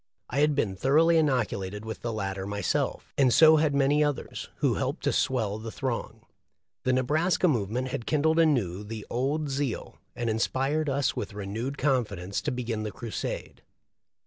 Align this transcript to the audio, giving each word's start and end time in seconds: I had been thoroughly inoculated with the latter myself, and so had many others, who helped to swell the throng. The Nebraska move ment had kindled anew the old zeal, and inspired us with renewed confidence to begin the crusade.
I 0.31 0.39
had 0.39 0.55
been 0.55 0.75
thoroughly 0.75 1.17
inoculated 1.19 1.85
with 1.85 2.01
the 2.01 2.11
latter 2.11 2.47
myself, 2.47 3.13
and 3.19 3.31
so 3.31 3.57
had 3.57 3.75
many 3.75 4.03
others, 4.03 4.49
who 4.55 4.73
helped 4.73 5.03
to 5.03 5.13
swell 5.13 5.59
the 5.59 5.69
throng. 5.71 6.25
The 6.85 6.91
Nebraska 6.93 7.47
move 7.47 7.69
ment 7.69 7.89
had 7.89 8.07
kindled 8.07 8.39
anew 8.39 8.83
the 8.83 9.05
old 9.11 9.49
zeal, 9.51 9.99
and 10.15 10.27
inspired 10.27 10.89
us 10.89 11.15
with 11.15 11.35
renewed 11.35 11.77
confidence 11.77 12.41
to 12.41 12.51
begin 12.51 12.81
the 12.81 12.91
crusade. 12.91 13.61